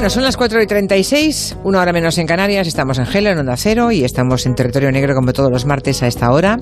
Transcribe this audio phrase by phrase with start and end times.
[0.00, 3.38] Bueno, son las 4 y 36, una hora menos en Canarias, estamos en Gelo, en
[3.40, 6.58] Onda Cero, y estamos en territorio negro como todos los martes a esta hora.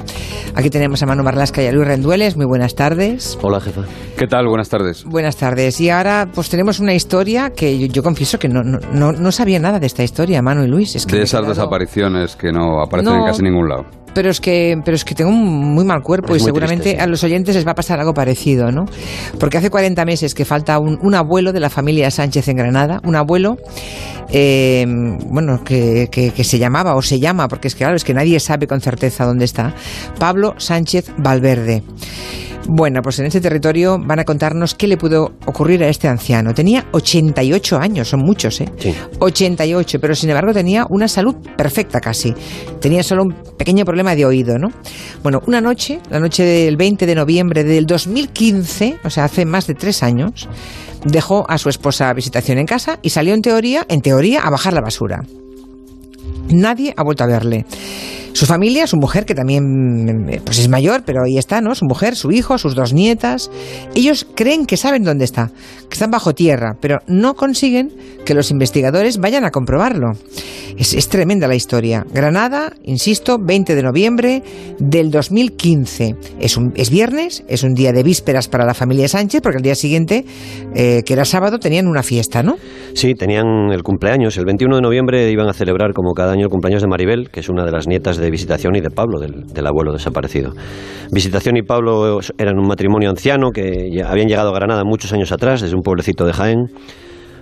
[0.57, 3.39] Aquí tenemos a Manu Marlasca y a Luis Rendueles, muy buenas tardes.
[3.41, 3.82] Hola, jefa.
[4.16, 4.48] ¿Qué tal?
[4.48, 5.05] Buenas tardes.
[5.05, 5.80] Buenas tardes.
[5.80, 9.61] Y ahora pues tenemos una historia que yo, yo confieso que no, no, no, sabía
[9.61, 10.96] nada de esta historia, Manu y Luis.
[10.96, 13.20] Es que de esas quedado- desapariciones que no aparecen No.
[13.20, 13.84] en casi ningún lado.
[14.14, 16.98] Pero es que, pero es que tengo un muy mal cuerpo Es y seguramente triste,
[16.98, 17.05] sí.
[17.05, 18.86] a los oyentes les va a pasar algo parecido, ¿no?
[19.39, 23.00] Porque hace 40 meses que falta un, un abuelo de la familia Sánchez en Granada,
[23.05, 23.59] un abuelo,
[24.31, 24.85] eh,
[25.27, 28.14] bueno, que, que- que se llamaba o se llama, porque es que claro, es que
[28.14, 29.75] nadie sabe con certeza dónde está,
[30.19, 31.83] Pablo Sánchez Valverde.
[32.70, 36.53] Bueno, pues en este territorio van a contarnos qué le pudo ocurrir a este anciano.
[36.53, 38.69] Tenía 88 años, son muchos, ¿eh?
[38.78, 38.95] Sí.
[39.20, 42.34] 88, pero sin embargo tenía una salud perfecta casi.
[42.78, 44.69] Tenía solo un pequeño problema de oído, ¿no?
[45.22, 49.67] Bueno, una noche, la noche del 20 de noviembre del 2015, o sea, hace más
[49.67, 50.47] de tres años,
[51.04, 54.72] dejó a su esposa visitación en casa y salió en teoría, en teoría, a bajar
[54.72, 55.24] la basura.
[56.48, 57.66] Nadie ha vuelto a verle.
[58.32, 61.74] Su familia, su mujer, que también eh, pues es mayor, pero ahí está, ¿no?
[61.74, 63.50] Su mujer, su hijo, sus dos nietas.
[63.94, 65.50] Ellos creen que saben dónde está,
[65.88, 67.92] que están bajo tierra, pero no consiguen
[68.24, 70.12] que los investigadores vayan a comprobarlo.
[70.76, 72.04] Es, es tremenda la historia.
[72.12, 74.42] Granada, insisto, 20 de noviembre
[74.78, 76.14] del 2015.
[76.38, 79.62] Es, un, es viernes, es un día de vísperas para la familia Sánchez, porque el
[79.62, 80.24] día siguiente,
[80.74, 82.56] eh, que era sábado, tenían una fiesta, ¿no?
[82.94, 84.36] Sí, tenían el cumpleaños.
[84.36, 87.40] El 21 de noviembre iban a celebrar, como cada año, el cumpleaños de Maribel, que
[87.40, 90.52] es una de las nietas de Visitación y de Pablo, del, del abuelo desaparecido.
[91.11, 95.61] Visitación y Pablo eran un matrimonio anciano que habían llegado a Granada muchos años atrás,
[95.61, 96.66] desde un pueblecito de Jaén.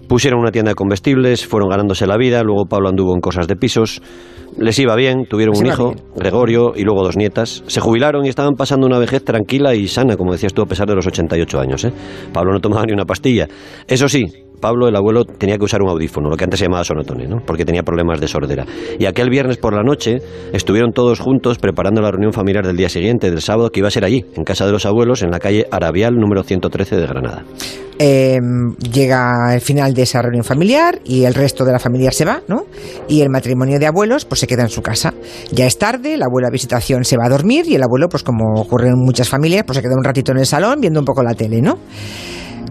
[0.08, 3.56] Pusieron una tienda de comestibles, fueron ganándose la vida, luego Pablo anduvo en cosas de
[3.56, 4.00] pisos,
[4.56, 6.04] les iba bien, tuvieron Les un hijo, bien.
[6.14, 7.64] Gregorio, y luego dos nietas.
[7.66, 10.86] Se jubilaron y estaban pasando una vejez tranquila y sana, como decías tú, a pesar
[10.86, 11.84] de los 88 años.
[11.84, 11.92] ¿eh?
[12.32, 13.48] Pablo no tomaba ni una pastilla.
[13.88, 14.24] Eso sí,
[14.60, 17.38] Pablo, el abuelo, tenía que usar un audífono, lo que antes se llamaba sonotone, ¿no?
[17.46, 18.66] porque tenía problemas de sordera.
[18.98, 20.18] Y aquel viernes por la noche
[20.52, 23.92] estuvieron todos juntos preparando la reunión familiar del día siguiente, del sábado, que iba a
[23.92, 27.44] ser allí, en casa de los abuelos, en la calle Arabial número 113 de Granada.
[27.98, 28.38] Eh,
[28.92, 32.42] llega el final de esa reunión familiar y el resto de la familia se va,
[32.46, 32.66] ¿no?
[33.08, 35.14] Y el matrimonio de abuelos pues se queda en su casa.
[35.50, 38.60] Ya es tarde, la abuela visitación se va a dormir y el abuelo, pues como
[38.60, 41.22] ocurre en muchas familias, pues se queda un ratito en el salón viendo un poco
[41.22, 41.78] la tele, ¿no?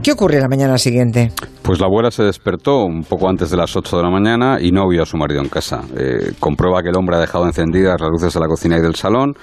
[0.04, 1.32] ¿Qué ocurre la mañana siguiente?
[1.62, 4.72] Pues la abuela se despertó un poco antes de las 8 de la mañana y
[4.72, 5.82] no vio a su marido en casa.
[5.98, 8.96] Eh, comprueba que el hombre ha dejado encendidas las luces de la cocina y del
[8.96, 9.34] salón.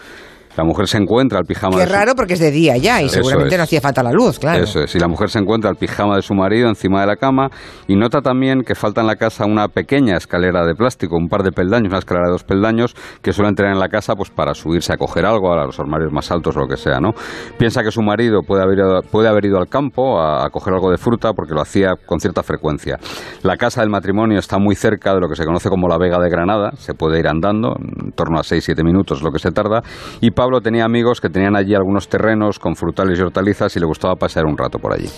[0.56, 3.00] La mujer se encuentra al pijama Qué de su- raro porque es de día ya
[3.00, 3.58] y Eso seguramente es.
[3.58, 4.62] no hacía falta la luz, claro.
[4.62, 4.94] Eso es.
[4.94, 7.48] Y la mujer se encuentra el pijama de su marido encima de la cama
[7.88, 11.42] y nota también que falta en la casa una pequeña escalera de plástico, un par
[11.42, 14.54] de peldaños, una escalera de dos peldaños que suelen tener en la casa pues para
[14.54, 17.10] subirse a coger algo, a los armarios más altos o lo que sea, ¿no?
[17.58, 20.74] Piensa que su marido puede haber ido, puede haber ido al campo a, a coger
[20.74, 22.98] algo de fruta porque lo hacía con cierta frecuencia.
[23.42, 26.18] La casa del matrimonio está muy cerca de lo que se conoce como la Vega
[26.18, 29.82] de Granada, se puede ir andando, en torno a 6-7 minutos lo que se tarda,
[30.20, 33.86] y Pablo tenía amigos que tenían allí algunos terrenos con frutales y hortalizas y le
[33.86, 35.08] gustaba pasar un rato por allí.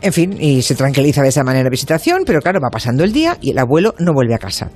[0.00, 3.12] En fin, y se tranquiliza de esa manera la visitación, pero claro, va pasando el
[3.12, 4.70] día y el abuelo no vuelve a casa.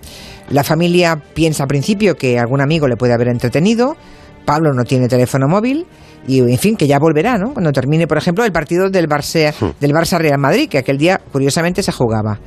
[0.50, 3.97] La familia piensa al principio que algún amigo le puede haber entretenido,
[4.44, 5.87] Pablo no tiene teléfono móvil
[6.26, 7.55] y, en fin, que ya volverá, ¿no?
[7.55, 11.19] Cuando termine, por ejemplo, el partido del Barça, del Barça Real Madrid, que aquel día,
[11.32, 12.38] curiosamente, se jugaba.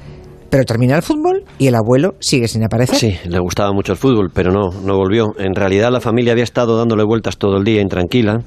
[0.52, 2.98] Pero termina el fútbol y el abuelo sigue sin aparecer.
[2.98, 5.34] Sí, le gustaba mucho el fútbol, pero no, no volvió.
[5.38, 8.40] En realidad la familia había estado dándole vueltas todo el día intranquila.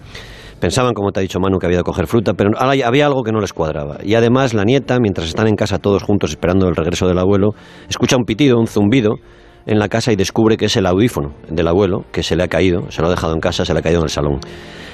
[0.60, 3.32] Pensaban, como te ha dicho Manu, que había de coger fruta, pero había algo que
[3.32, 3.96] no les cuadraba.
[4.04, 7.54] Y además la nieta, mientras están en casa todos juntos esperando el regreso del abuelo,
[7.88, 9.14] escucha un pitido, un zumbido
[9.66, 12.48] en la casa y descubre que es el audífono del abuelo, que se le ha
[12.48, 14.40] caído, se lo ha dejado en casa, se le ha caído en el salón.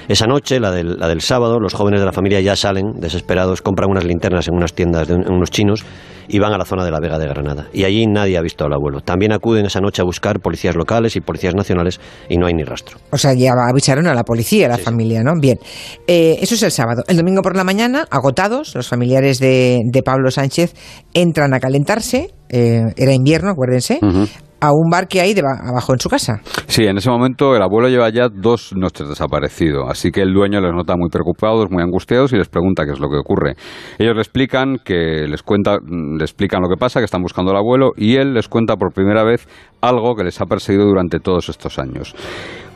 [0.09, 3.63] Esa noche, la del, la del sábado, los jóvenes de la familia ya salen desesperados,
[3.63, 5.85] compran unas linternas en unas tiendas de en unos chinos
[6.27, 7.69] y van a la zona de la Vega de Granada.
[7.73, 9.01] Y allí nadie ha visto al abuelo.
[9.01, 12.65] También acuden esa noche a buscar policías locales y policías nacionales y no hay ni
[12.65, 12.99] rastro.
[13.11, 15.33] O sea, ya avisaron a la policía, a la familia, ¿no?
[15.41, 15.59] Bien.
[16.07, 17.03] Eh, eso es el sábado.
[17.09, 20.75] El domingo por la mañana, agotados, los familiares de, de Pablo Sánchez
[21.15, 24.01] entran a calentarse, eh, era invierno, acuérdense,
[24.61, 26.41] a un bar que hay abajo en su casa.
[26.67, 30.61] Sí, en ese momento el abuelo lleva ya dos noches desaparecido, así que el dueño
[30.61, 33.55] les nota muy preocupados, muy angustiados y les pregunta qué es lo que ocurre.
[33.99, 37.53] Ellos le explican que les cuenta, mm, le explican lo que pasa, que están buscando
[37.53, 39.49] al abuelo y él les cuenta por primera vez
[39.81, 42.15] algo que les ha perseguido durante todos estos años.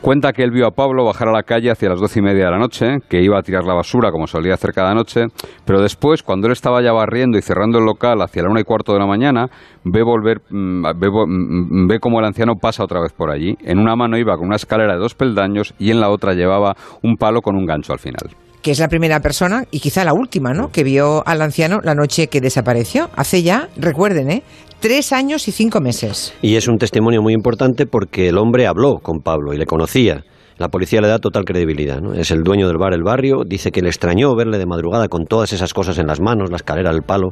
[0.01, 2.45] Cuenta que él vio a Pablo bajar a la calle hacia las doce y media
[2.45, 5.25] de la noche, que iba a tirar la basura como solía hacer cada noche,
[5.65, 8.63] pero después, cuando él estaba ya barriendo y cerrando el local hacia la una y
[8.63, 9.47] cuarto de la mañana,
[9.83, 13.57] ve volver, mm, ve, vo- mm, ve como el anciano pasa otra vez por allí.
[13.61, 16.75] En una mano iba con una escalera de dos peldaños y en la otra llevaba
[17.01, 18.29] un palo con un gancho al final.
[18.65, 20.71] Que es la primera persona y quizá la última, ¿no?
[20.71, 23.11] Que vio al anciano la noche que desapareció.
[23.15, 24.41] Hace ya, recuerden, ¿eh?
[24.79, 26.33] Tres años y cinco meses.
[26.41, 30.23] Y es un testimonio muy importante porque el hombre habló con Pablo y le conocía.
[30.57, 31.99] La policía le da total credibilidad.
[31.99, 32.13] ¿no?
[32.13, 33.43] Es el dueño del bar El Barrio.
[33.45, 36.55] Dice que le extrañó verle de madrugada con todas esas cosas en las manos, la
[36.55, 37.29] escalera, el palo.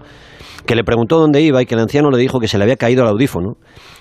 [0.65, 2.75] Que le preguntó dónde iba y que el anciano le dijo que se le había
[2.75, 3.57] caído el audífono.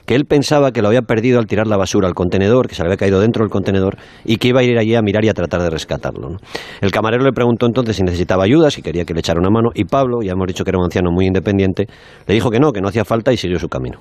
[0.07, 2.83] Que él pensaba que lo había perdido al tirar la basura al contenedor, que se
[2.83, 5.29] le había caído dentro del contenedor y que iba a ir allí a mirar y
[5.29, 6.37] a tratar de rescatarlo.
[6.81, 9.71] El camarero le preguntó entonces si necesitaba ayuda, si quería que le echara una mano.
[9.75, 11.87] Y Pablo, ya hemos dicho que era un anciano muy independiente,
[12.27, 13.99] le dijo que no, que no hacía falta y siguió su camino.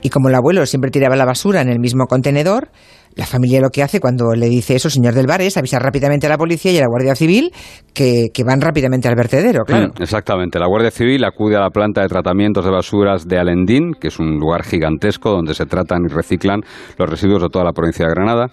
[0.00, 2.68] Y como el abuelo siempre tiraba la basura en el mismo contenedor,
[3.16, 6.26] la familia lo que hace cuando le dice eso, señor del bar, es avisar rápidamente
[6.26, 7.52] a la policía y a la Guardia Civil
[7.92, 9.88] que, que van rápidamente al vertedero, claro.
[9.88, 10.58] Mm, exactamente.
[10.58, 14.18] La Guardia Civil acude a la planta de tratamientos de basuras de Alendín, que es
[14.18, 16.60] un lugar gigantesco donde se tratan y reciclan
[16.98, 18.46] los residuos de toda la provincia de Granada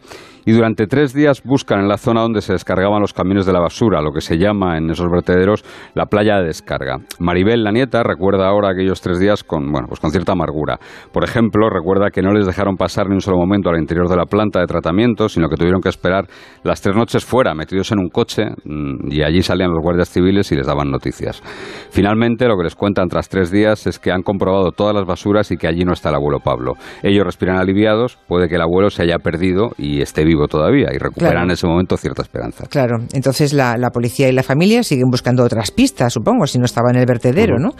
[0.49, 3.59] y durante tres días buscan en la zona donde se descargaban los camiones de la
[3.59, 5.63] basura, lo que se llama en esos vertederos
[5.93, 6.97] la playa de descarga.
[7.19, 10.79] Maribel, la nieta, recuerda ahora aquellos tres días con, bueno, pues con cierta amargura.
[11.13, 14.15] Por ejemplo, recuerda que no les dejaron pasar ni un solo momento al interior de
[14.15, 16.25] la planta de tratamiento, sino que tuvieron que esperar
[16.63, 20.51] las tres noches fuera, metidos en un coche, mm, y allí salían los guardias civiles
[20.51, 21.43] y les daban noticias.
[21.91, 25.51] Finalmente, lo que les cuentan tras tres días es que han comprobado todas las basuras
[25.51, 26.73] y que allí no está el abuelo Pablo.
[27.03, 30.97] Ellos respiran aliviados, puede que el abuelo se haya perdido y esté vivo todavía y
[30.97, 32.65] recuperan en ese momento cierta esperanza.
[32.69, 36.89] Claro, entonces la, policía y la familia siguen buscando otras pistas, supongo, si no estaba
[36.91, 37.71] en el vertedero, ¿no?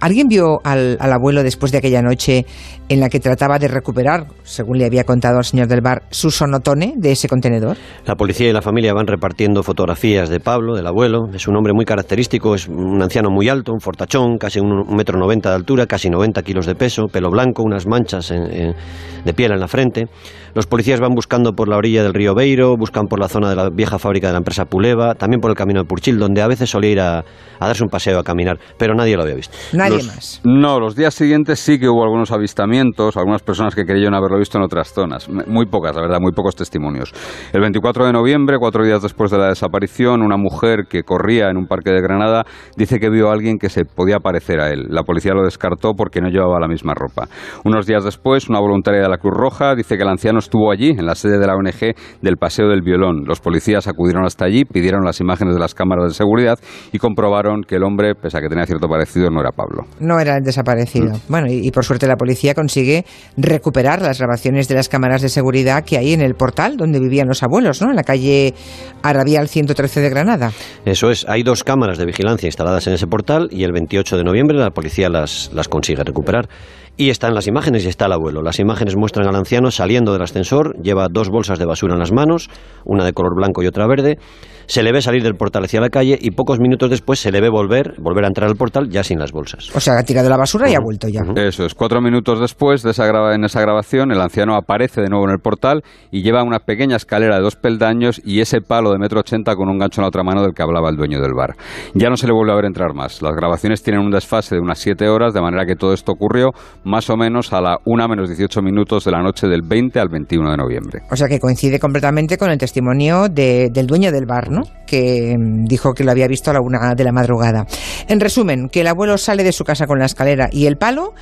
[0.00, 2.46] ¿Alguien vio al, abuelo después de aquella noche
[2.88, 6.30] en la que trataba de recuperar, según le había contado al señor del bar, su
[6.30, 7.76] sonotone de ese contenedor?
[8.04, 11.28] La policía y la familia van repartiendo fotografías de Pablo, del abuelo.
[11.32, 15.18] Es un hombre muy característico, es un anciano muy alto, un fortachón, casi un, metro
[15.18, 19.60] noventa de altura, casi 90 kilos de peso, pelo blanco, unas manchas de piel en
[19.60, 20.06] la frente.
[20.54, 23.56] Los policías van buscando por la orilla del río Beiro, buscan por la zona de
[23.56, 26.48] la vieja fábrica de la empresa Puleva, también por el camino de Purchil, donde a
[26.48, 27.24] veces solía ir a,
[27.60, 29.56] darse un paseo a caminar, pero nadie lo había visto.
[29.72, 30.40] Nadie más.
[30.44, 34.58] No, los días siguientes sí que hubo algunos avistamientos, algunas personas que creyeron haberlo visto
[34.58, 35.28] en otras zonas.
[35.28, 37.12] Muy pocas, la verdad, muy pocos testimonios.
[37.52, 41.56] El 24 de noviembre, cuatro días después de la desaparición, una mujer que corría en
[41.56, 42.44] un parque de Granada
[42.76, 44.86] dice que vio a alguien que se podía parecer a él.
[44.88, 47.28] La policía lo descartó porque no llevaba la misma ropa.
[47.64, 50.90] Unos días después, una voluntaria de la Cruz Roja dice que el anciano estuvo allí,
[50.90, 53.24] en la sede de la ONG, del Paseo del Violón.
[53.26, 56.58] Los policías acudieron hasta allí, pidieron las imágenes de las cámaras de seguridad
[56.92, 59.84] y comprobaron que el hombre, pese a que tenía cierto parecido, no era Pablo.
[60.00, 61.14] No era el desaparecido.
[61.14, 61.20] Mm.
[61.28, 63.04] Bueno, y, por suerte la policía consigue
[63.36, 67.28] recuperar las grabaciones de las cámaras de seguridad que hay en el portal donde vivían
[67.28, 67.90] los abuelos, ¿no?
[67.90, 68.54] En la calle
[69.02, 70.52] Arabial 113 de Granada.
[70.84, 74.24] Eso es, hay dos cámaras de vigilancia instaladas en ese portal y el 28 de
[74.24, 76.48] noviembre la policía las, las consigue recuperar.
[76.94, 78.42] Y están las imágenes y está el abuelo.
[78.42, 82.12] Las imágenes muestran al anciano saliendo del ascensor, lleva dos bolsas de basura en las
[82.12, 82.48] manos,
[82.84, 84.18] una de color blanco y otra verde.
[84.66, 87.40] Se le ve salir del portal hacia la calle y pocos minutos después se le
[87.40, 89.74] ve volver, volver a entrar al portal ya sin las bolsas.
[89.74, 91.22] O sea, ha tirado la basura y ha vuelto ya.
[91.34, 91.74] Eso es.
[91.74, 95.40] Cuatro minutos después de esa en esa grabación, el anciano aparece de nuevo en el
[95.40, 99.56] portal y lleva una pequeña escalera de dos peldaños y ese palo de metro ochenta
[99.56, 101.56] con un gancho en la otra mano del que hablaba el dueño del bar.
[101.94, 103.22] Ya no se le vuelve a ver entrar más.
[103.22, 106.50] Las grabaciones tienen un desfase de unas siete horas, de manera que todo esto ocurrió
[106.84, 110.08] más o menos a la una menos 18 minutos de la noche del 20 al
[110.08, 111.00] 21 de noviembre.
[111.10, 114.62] O sea que coincide completamente con el testimonio del dueño del bar, ¿no?
[114.86, 117.66] Que mm, dijo que lo había visto a la una de la madrugada.
[118.08, 121.14] En resumen, que el abuelo sale de su casa con la escalera y el palo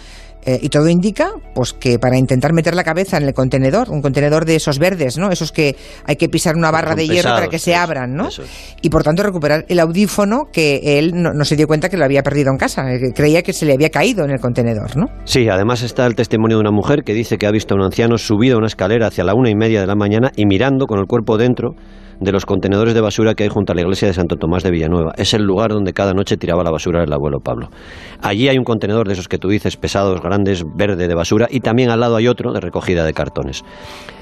[0.45, 4.01] eh, y todo indica pues que para intentar meter la cabeza en el contenedor, un
[4.01, 5.31] contenedor de esos verdes, ¿no?
[5.31, 8.29] Esos que hay que pisar una barra de hierro para que se abran, ¿no?
[8.81, 12.23] Y por tanto recuperar el audífono que él no, se dio cuenta que lo había
[12.23, 15.07] perdido en casa, eh, creía que se le había caído en el contenedor, ¿no?
[15.25, 17.85] Sí, además está el testimonio de una mujer que dice que ha visto a un
[17.85, 20.87] anciano subido a una escalera hacia la una y media de la mañana y mirando
[20.87, 21.75] con el cuerpo dentro
[22.21, 24.71] de los contenedores de basura que hay junto a la iglesia de Santo Tomás de
[24.71, 25.13] Villanueva.
[25.17, 27.69] Es el lugar donde cada noche tiraba la basura el abuelo Pablo.
[28.23, 31.61] Allí hay un contenedor de esos que tú dices, pesados, grandes, verde de basura, y
[31.61, 33.65] también al lado hay otro de recogida de cartones.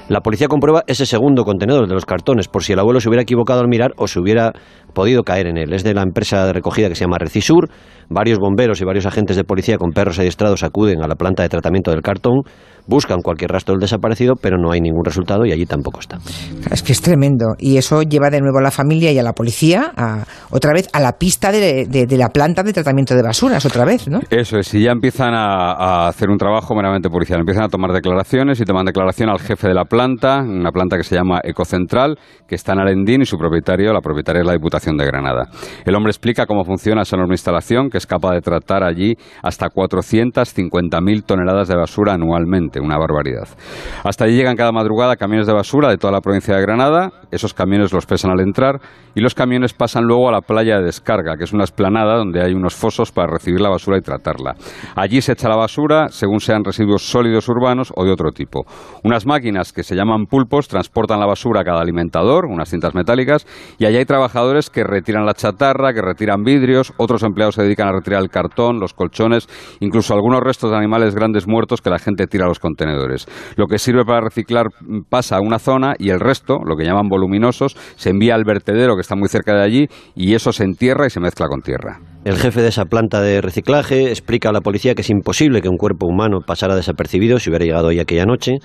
[0.07, 3.21] La policía comprueba ese segundo contenedor de los cartones por si el abuelo se hubiera
[3.21, 4.53] equivocado al mirar o se hubiera
[4.95, 5.71] podido caer en él.
[5.71, 7.69] Es de la empresa de recogida que se llama Recisur.
[8.09, 11.49] Varios bomberos y varios agentes de policía con perros adiestrados acuden a la planta de
[11.49, 12.41] tratamiento del cartón
[12.89, 16.17] buscan cualquier rastro del desaparecido, pero no hay ningún resultado y allí tampoco está.
[16.71, 17.55] Es que es tremendo.
[17.59, 20.89] Y eso lleva de nuevo a la familia y a la policía a, otra vez
[20.91, 24.19] a la pista de, la planta de tratamiento de basuras, otra vez, ¿no?
[24.29, 27.39] Eso es, y ya empiezan a, hacer un trabajo meramente policial.
[27.39, 31.03] Empiezan a tomar declaraciones y toman declaración al jefe de la planta, una planta que
[31.03, 32.17] se llama Ecocentral,
[32.47, 35.49] que está en Arendín y su propietario, la propietaria es la Diputación de Granada.
[35.85, 39.67] El hombre explica cómo funciona esa enorme instalación, que es capaz de tratar allí hasta
[39.67, 43.47] 450.000 toneladas de basura anualmente una barbaridad.
[44.03, 47.53] Hasta allí llegan cada madrugada camiones de basura de toda la provincia de Granada, esos
[47.53, 48.79] camiones los pesan al entrar
[49.15, 52.41] y los camiones pasan luego a la playa de descarga, que es una esplanada donde
[52.41, 54.55] hay unos fosos para recibir la basura y tratarla.
[54.95, 58.65] Allí se echa la basura según sean residuos sólidos urbanos o de otro tipo.
[59.03, 63.45] Unas máquinas que se llaman pulpos transportan la basura a cada alimentador, unas cintas metálicas,
[63.77, 67.87] y allí hay trabajadores que retiran la chatarra, que retiran vidrios, otros empleados se dedican
[67.87, 69.47] a retirar el cartón, los colchones,
[69.79, 73.27] incluso algunos restos de animales grandes muertos que la gente tira a los contenedores.
[73.55, 74.67] Lo que sirve para reciclar
[75.09, 78.95] pasa a una zona y el resto, lo que llaman voluminosos, se envía al vertedero
[78.95, 81.99] que está muy cerca de allí y eso se entierra y se mezcla con tierra.
[82.25, 85.69] El jefe de esa planta de reciclaje explica a la policía que es imposible que
[85.69, 88.57] un cuerpo humano pasara desapercibido si hubiera llegado ahí aquella noche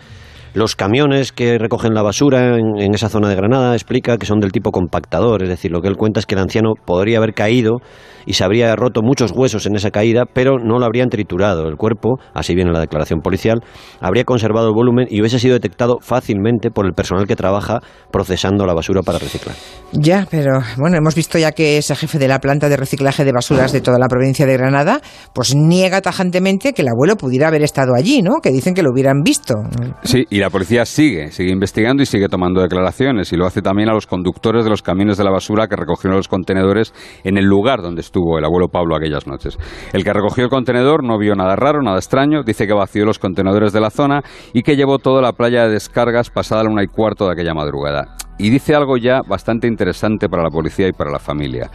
[0.54, 4.52] los camiones que recogen la basura en, esa zona de Granada explica que son del
[4.52, 7.78] tipo compactador, es decir, lo que él cuenta es que el anciano podría haber caído
[8.26, 11.68] y se habría roto muchos huesos en esa caída, pero no lo habrían triturado.
[11.68, 13.60] El cuerpo, así viene la declaración policial,
[14.00, 18.66] habría conservado el volumen y hubiese sido detectado fácilmente por el personal que trabaja procesando
[18.66, 19.56] la basura para reciclar.
[19.92, 23.32] Ya, pero bueno, hemos visto ya que ese jefe de la planta de reciclaje de
[23.32, 25.00] basuras de toda la provincia de Granada,
[25.32, 28.40] pues niega tajantemente que el abuelo pudiera haber estado allí, ¿no?
[28.42, 29.54] Que dicen que lo hubieran visto.
[30.02, 33.88] Sí, y la policía sigue, sigue investigando y sigue tomando declaraciones y lo hace también
[33.88, 36.92] a los conductores de los camiones de la basura que recogieron los contenedores
[37.24, 39.58] en el lugar donde estuvo el abuelo Pablo aquellas noches.
[39.92, 43.18] El que recogió el contenedor no vio nada raro, nada extraño, dice que vació los
[43.18, 46.84] contenedores de la zona y que llevó toda la playa de descargas pasada la una
[46.84, 50.92] y cuarto de aquella madrugada y dice algo ya bastante interesante para la policía y
[50.92, 51.70] para la familia.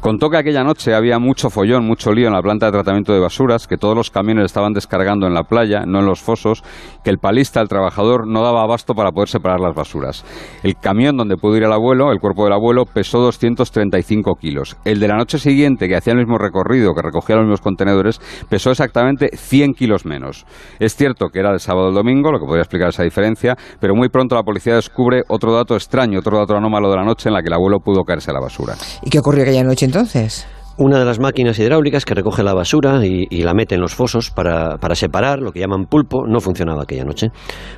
[0.00, 3.20] Contó que aquella noche había mucho follón, mucho lío en la planta de tratamiento de
[3.20, 6.62] basuras, que todos los camiones estaban descargando en la playa, no en los fosos,
[7.04, 10.24] que el palista, el trabajador, no daba abasto para poder separar las basuras.
[10.62, 14.76] El camión donde pudo ir el abuelo, el cuerpo del abuelo, pesó 235 kilos.
[14.84, 18.20] El de la noche siguiente, que hacía el mismo recorrido, que recogía los mismos contenedores,
[18.48, 20.46] pesó exactamente 100 kilos menos.
[20.78, 23.94] Es cierto que era de sábado al domingo, lo que podría explicar esa diferencia, pero
[23.94, 27.34] muy pronto la policía descubre otro dato extraño, otro dato anómalo de la noche en
[27.34, 28.74] la que el abuelo pudo caerse a la basura.
[29.02, 30.46] ¿Y qué ocurrió aquella noche entonces?
[30.80, 34.30] Una de las máquinas hidráulicas que recoge la basura y, la mete en los fosos
[34.30, 37.28] para, separar, lo que llaman pulpo, no funcionaba aquella noche.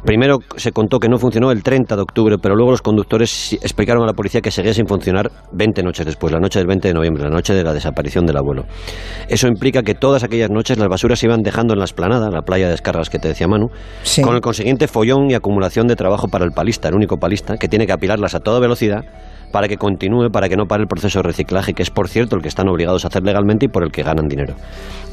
[0.05, 4.05] Primero se contó que no funcionó el 30 de octubre, pero luego los conductores explicaron
[4.05, 6.95] a la policía que seguía sin funcionar 20 noches después, la noche del 20 de
[6.95, 8.67] noviembre, la noche de la desaparición del abuelo.
[9.29, 12.43] Eso implica que todas aquellas noches las basuras se iban dejando en la esplanada, la
[12.43, 13.67] playa de descargas que te decía Manu,
[14.23, 17.69] con el consiguiente follón y acumulación de trabajo para el palista, el único palista, que
[17.69, 19.03] tiene que apilarlas a toda velocidad
[19.53, 22.35] para que continúe, para que no pare el proceso de reciclaje, que es por cierto
[22.35, 24.55] el que están obligados a hacer legalmente y por el que ganan dinero.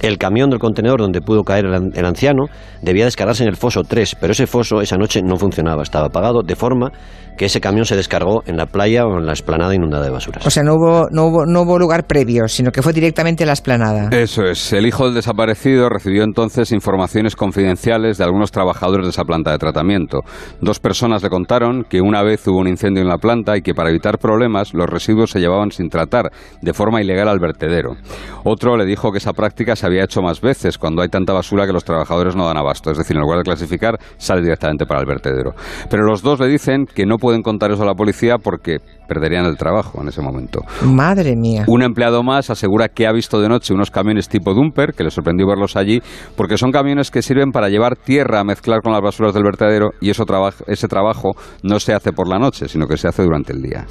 [0.01, 2.45] El camión del contenedor donde pudo caer el, anciano
[2.81, 6.41] debía descargarse en el foso 3, pero ese foso esa noche no funcionaba, estaba apagado,
[6.41, 6.91] de forma
[7.39, 10.45] que ese camión se descargó en la playa o en la esplanada inundada de basuras.
[10.45, 13.47] O sea, no hubo, no hubo, no hubo lugar previo, sino que fue directamente a
[13.47, 14.09] la esplanada.
[14.11, 14.73] Eso es.
[14.73, 19.57] El hijo del desaparecido recibió entonces informaciones confidenciales de algunos trabajadores de esa planta de
[19.57, 20.19] tratamiento.
[20.59, 23.73] Dos personas le contaron que una vez hubo un incendio en la planta y que
[23.73, 27.95] para evitar problemas los residuos se llevaban sin tratar, de forma ilegal al vertedero.
[28.43, 31.65] Otro le dijo que esa práctica se había hecho más veces cuando hay tanta basura
[31.65, 32.91] que los trabajadores no dan abasto.
[32.91, 35.53] Es decir, en lugar de clasificar, sale directamente para el vertedero.
[35.89, 39.45] Pero los dos le dicen que no pueden contar eso a la policía porque perderían
[39.45, 40.61] el trabajo en ese momento.
[40.81, 41.63] Madre mía.
[41.67, 45.11] Un empleado más asegura que ha visto de noche unos camiones tipo dumper, que le
[45.11, 46.01] sorprendió verlos allí,
[46.35, 49.91] porque son camiones que sirven para llevar tierra a mezclar con las basuras del vertedero
[50.01, 50.25] y eso
[50.65, 53.85] ese trabajo no se hace por la noche, sino que se hace durante el día.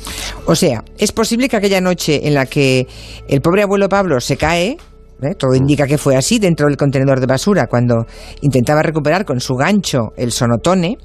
[0.47, 2.89] O sea, es posible que aquella noche en la que
[3.29, 4.79] el pobre abuelo Pablo se cae,
[5.23, 5.35] ¿eh?
[5.35, 8.07] Todo indica que fue así dentro del contenedor de basura cuando
[8.41, 10.99] intentaba recuperar con su gancho el sonotone.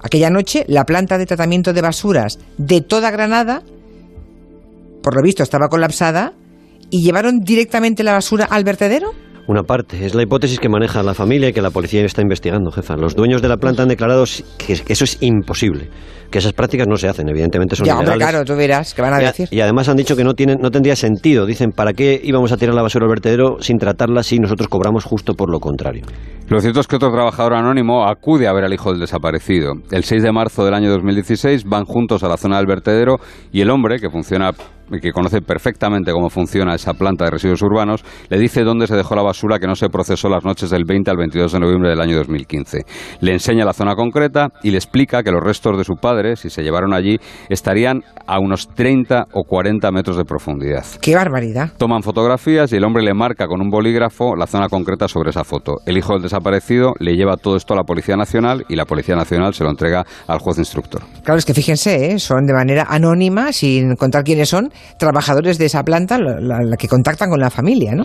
[0.00, 3.62] Aquella noche la planta de tratamiento de basuras de toda Granada,
[5.02, 6.32] por lo visto, estaba colapsada
[6.90, 9.12] y llevaron directamente la basura al vertedero.
[9.48, 12.70] Una parte, es la hipótesis que maneja la familia y que la policía está investigando,
[12.70, 12.96] jefa.
[12.96, 14.24] Los dueños de la planta han declarado
[14.58, 15.88] que eso es imposible
[16.32, 19.14] que esas prácticas no se hacen, evidentemente son ya, Hombre, claro, tú verás, ¿qué van
[19.14, 19.48] a decir?
[19.52, 21.46] Y además han dicho que no, tienen, no tendría sentido.
[21.46, 25.04] Dicen, ¿para qué íbamos a tirar la basura al vertedero sin tratarla si nosotros cobramos
[25.04, 26.04] justo por lo contrario?
[26.48, 29.74] Lo cierto es que otro trabajador anónimo acude a ver al hijo del desaparecido.
[29.90, 33.18] El 6 de marzo del año 2016 van juntos a la zona del vertedero
[33.52, 34.52] y el hombre, que funciona
[35.00, 39.14] que conoce perfectamente cómo funciona esa planta de residuos urbanos, le dice dónde se dejó
[39.14, 42.00] la basura que no se procesó las noches del 20 al 22 de noviembre del
[42.00, 42.84] año 2015.
[43.20, 46.50] Le enseña la zona concreta y le explica que los restos de su padre, si
[46.50, 50.84] se llevaron allí, estarían a unos 30 o 40 metros de profundidad.
[51.00, 51.70] ¡Qué barbaridad!
[51.76, 55.44] Toman fotografías y el hombre le marca con un bolígrafo la zona concreta sobre esa
[55.44, 55.76] foto.
[55.86, 59.16] El hijo del desaparecido le lleva todo esto a la Policía Nacional y la Policía
[59.16, 61.02] Nacional se lo entrega al juez instructor.
[61.22, 62.18] Claro, es que fíjense, ¿eh?
[62.18, 67.30] son de manera anónima, sin contar quiénes son, trabajadores de esa planta la, que contactan
[67.30, 68.04] con la familia, ¿no?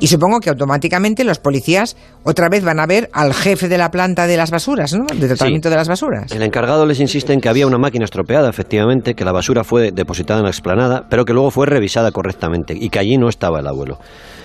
[0.00, 3.90] Y supongo que automáticamente los policías otra vez van a ver al jefe de la
[3.90, 5.06] planta de las basuras, ¿no?
[5.06, 6.32] De tratamiento de las basuras.
[6.32, 9.92] El encargado les insiste en que había una máquina estropeada, efectivamente, que la basura fue
[9.92, 13.60] depositada en la explanada, pero que luego fue revisada correctamente y que allí no estaba
[13.60, 13.98] el abuelo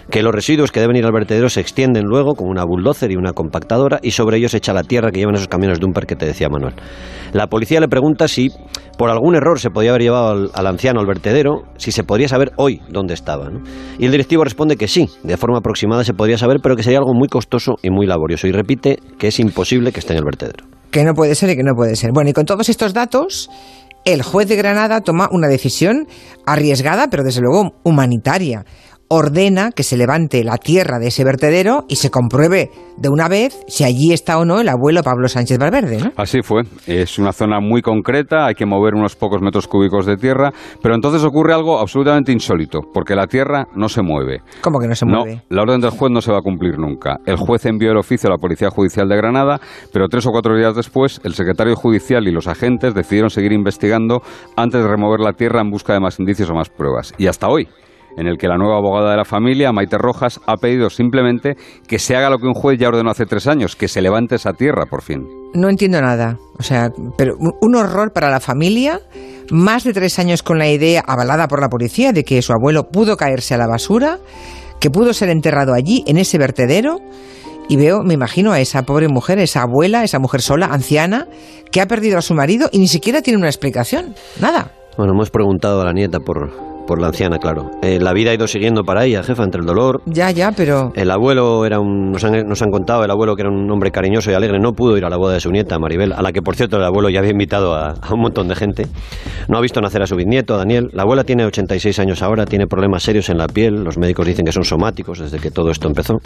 [0.10, 3.16] que los residuos que deben ir al vertedero se extienden luego con una bulldozer y
[3.16, 6.16] una compactadora y sobre ellos se echa la tierra que llevan esos camiones Dumper que
[6.16, 6.76] te decía Manuel.
[7.34, 8.50] La policía le pregunta si
[8.98, 12.52] por algún error se podía haber llevado al, anciano al vertedero, si se podría saber
[12.56, 13.50] hoy dónde estaba.
[14.00, 17.00] Y el directivo responde que sí, de forma aproximada se podría saber, pero que sería
[17.00, 18.48] algo muy costoso y muy laborioso.
[18.48, 20.66] Y repite que es imposible que esté en el vertedero.
[20.90, 22.12] Que no puede ser y que no puede ser.
[22.14, 23.50] Bueno, y con todos estos datos,
[24.06, 26.08] el juez de Granada toma una decisión
[26.46, 28.64] arriesgada, pero desde luego humanitaria
[29.10, 33.64] ordena que se levante la tierra de ese vertedero y se compruebe de una vez
[33.68, 36.00] si allí está o no el abuelo Pablo Sánchez Valverde.
[36.00, 36.12] ¿no?
[36.18, 36.64] Así fue.
[36.88, 40.96] Es una zona muy concreta, hay que mover unos pocos metros cúbicos de tierra, pero
[40.96, 44.42] entonces ocurre algo absolutamente insólito, porque la tierra no se mueve.
[44.62, 45.36] ¿Cómo que no se mueve?
[45.36, 47.18] No, la orden del juez no se va a cumplir nunca.
[47.26, 49.60] El juez envió el oficio a la Policía Judicial de Granada,
[49.94, 54.22] pero tres o cuatro días después, el secretario judicial y los agentes decidieron seguir investigando
[54.56, 57.14] antes de remover la tierra en busca de más indicios o más pruebas.
[57.18, 57.68] Y hasta hoy,
[58.18, 61.56] en el que la nueva abogada de la familia, Maite Rojas, ha pedido simplemente
[61.88, 64.36] que se haga lo que un juez ya ordenó hace tres años, que se levante
[64.36, 65.26] esa tierra por fin.
[65.54, 66.38] No entiendo nada.
[66.60, 69.00] O sea, pero un horror para la familia.
[69.50, 72.90] Más de tres años con la idea avalada por la policía de que su abuelo
[72.90, 74.18] pudo caerse a la basura,
[74.82, 77.00] que pudo ser enterrado allí, en ese vertedero.
[77.70, 81.28] Y veo, me imagino a esa pobre mujer, esa abuela, esa mujer sola, anciana,
[81.72, 84.16] que ha perdido a su marido y ni siquiera tiene una explicación.
[84.42, 84.72] Nada.
[84.98, 86.50] Bueno, hemos preguntado a la nieta por,
[86.88, 87.70] por la anciana, claro.
[87.84, 90.02] Eh, la vida ha ido siguiendo para ella, jefa, entre el dolor.
[90.06, 90.92] Ya, ya, pero.
[90.96, 92.12] El abuelo era un.
[92.12, 94.72] Nos han, nos han contado, el abuelo que era un hombre cariñoso y alegre, no
[94.72, 96.84] pudo ir a la boda de su nieta, Maribel, a la que, por cierto, el
[96.84, 98.88] abuelo ya había invitado a, un montón de gente.
[99.48, 100.90] No ha visto nacer a su bisnieto, Daniel.
[100.94, 103.84] La abuela tiene 86 años ahora, tiene problemas serios en la piel.
[103.84, 106.18] Los médicos dicen que son somáticos desde que todo esto empezó.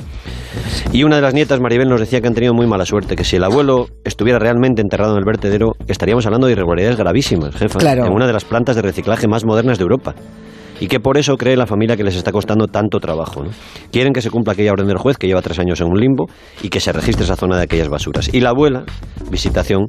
[0.94, 3.24] Y una de las nietas, Maribel, nos decía que han tenido muy mala suerte, que
[3.24, 7.80] si el abuelo estuviera realmente enterrado en el vertedero, estaríamos hablando de irregularidades gravísimas, jefa.
[7.80, 8.06] Claro.
[8.06, 10.16] En una de las plantas de reciclaje más modernas de Europa
[10.82, 13.44] y que por eso cree la familia que les está costando tanto trabajo.
[13.92, 16.28] Quieren que se cumpla aquella orden del juez que lleva tres años en un limbo
[16.64, 18.34] y que se registre esa zona de aquellas basuras.
[18.34, 18.84] Y la abuela,
[19.30, 19.86] visitación,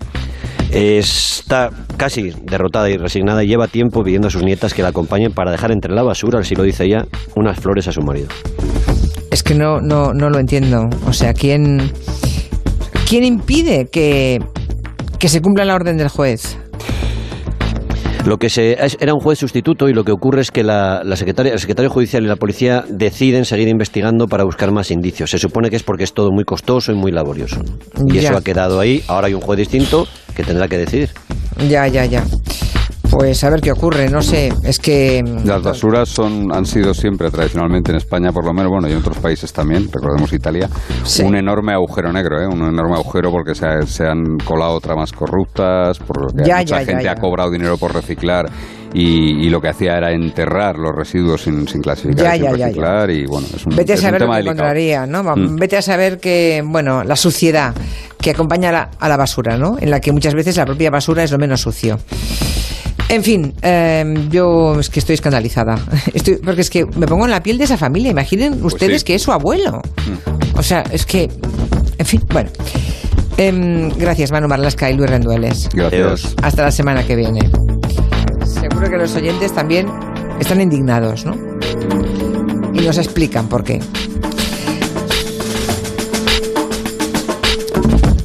[0.71, 5.33] está casi derrotada y resignada y lleva tiempo pidiendo a sus nietas que la acompañen
[5.33, 8.29] para dejar entre la basura, así lo dice ella, unas flores a su marido.
[9.31, 10.91] Es que no, no, no lo entiendo.
[11.07, 11.91] O sea, ¿quién,
[13.09, 14.41] quién impide que,
[15.19, 16.59] que se cumpla la orden del juez?
[18.25, 21.53] Lo que se, era un juez sustituto y lo que ocurre es que la, secretaria,
[21.53, 25.31] el secretario judicial y la policía deciden seguir investigando para buscar más indicios.
[25.31, 27.61] Se supone que es porque es todo muy costoso y muy laborioso.
[28.07, 29.03] Y eso ha quedado ahí.
[29.09, 30.07] Ahora hay un juez distinto
[30.37, 31.11] que tendrá que decidir.
[31.69, 32.25] Ya, ya, ya.
[33.13, 35.23] Pues a ver qué ocurre, no sé, es que...
[35.23, 38.93] Mm, Las basuras son, han sido siempre, tradicionalmente en España por lo menos, bueno, y
[38.93, 40.67] en otros países también, recordemos Italia,
[41.23, 42.47] un enorme agujero negro, ¿eh?
[42.47, 47.77] un enorme agujero porque se, han colado tramas corruptas, porque mucha gente ha cobrado dinero
[47.77, 48.47] por reciclar
[48.95, 53.47] y, lo que hacía era enterrar los residuos sin, sin clasificar, sin reciclar y bueno,
[53.55, 55.23] es un, Vete a saber lo que encontraría, ¿no?
[55.23, 55.57] Mm.
[55.57, 57.75] Vete a saber que, bueno, la suciedad
[58.19, 59.77] que acompaña a la, a la basura, ¿no?
[59.79, 61.99] En la que muchas veces la propia basura es lo menos sucio.
[63.13, 65.79] En fin, em, yo es que estoy escandalizada.
[66.15, 68.11] Estoy, porque es que me pongo en la piel de esa familia.
[68.11, 69.83] Imaginen pues ustedes que es su abuelo.
[70.07, 70.59] Mm.
[70.59, 71.29] O sea, es que.
[71.99, 72.49] En fin, bueno.
[73.37, 75.69] Em, gracias, Manu Marlasca y Luis Rendueles.
[75.75, 76.35] Gracias.
[76.43, 77.51] Hasta la semana que viene.
[78.47, 79.89] Seguro que los oyentes también
[80.41, 81.37] están indignados, ¿no?
[82.73, 83.79] Y nos explican por qué.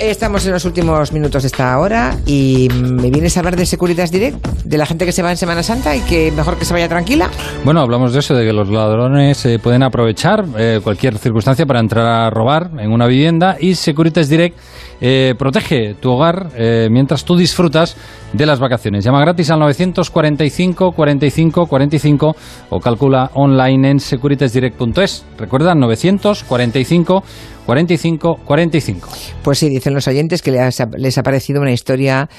[0.07, 4.09] Estamos en los últimos minutos de esta hora y me vienes a hablar de Securitas
[4.09, 6.71] Direct, de la gente que se va en Semana Santa y que mejor que se
[6.73, 7.29] vaya tranquila.
[7.65, 11.81] Bueno, hablamos de eso, de que los ladrones eh, pueden aprovechar eh, cualquier circunstancia para
[11.81, 14.57] entrar a robar en una vivienda y Securitas Direct
[15.01, 16.51] eh, protege tu hogar
[16.89, 17.97] mientras tú disfrutas
[18.33, 19.03] de las vacaciones.
[19.03, 22.35] Llama gratis al 945 45 45
[22.69, 25.25] o calcula online en securitasdirect.es.
[25.37, 27.23] Recuerda 945
[27.65, 29.09] 45 45.
[29.43, 32.29] Pues sí, dicen los oyentes que les ha, parecido una historia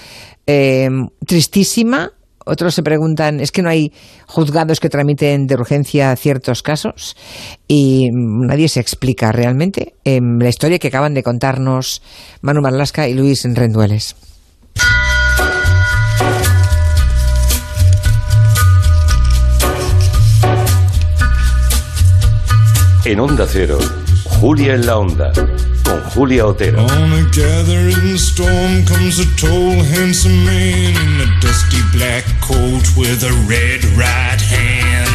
[0.47, 0.89] eh,
[1.27, 2.13] tristísima.
[2.47, 3.93] Otros se preguntan, ¿es que no hay
[4.27, 7.15] juzgados que tramiten de urgencia ciertos casos?
[7.67, 12.01] Y nadie se explica realmente eh, la historia que acaban de contarnos
[12.41, 14.17] Manu Marlasca y Luis Rendueles.
[23.11, 23.79] En Onda Cero,
[24.39, 25.33] Julia en la Onda,
[25.83, 26.85] con Julia Otero.
[26.85, 33.25] On a gathering storm comes a tall, handsome man in a dusty black coat with
[33.25, 35.09] a red right hand.